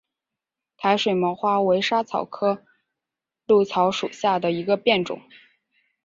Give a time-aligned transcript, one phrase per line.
[0.77, 2.65] 台水毛花为莎草科
[3.45, 5.21] 藨草属下的一个变种。